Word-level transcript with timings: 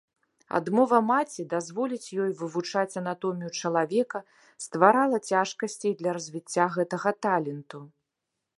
Адмова 0.59 0.99
маці 1.09 1.43
дазволіць 1.53 2.13
ёй 2.23 2.31
вывучаць 2.39 2.97
анатомію 3.01 3.51
чалавека 3.61 4.23
стварала 4.65 5.17
цяжкасці 5.33 5.85
і 5.91 5.95
для 6.01 6.11
развіцця 6.19 6.65
гэтага 6.77 7.09
таленту. 7.27 7.79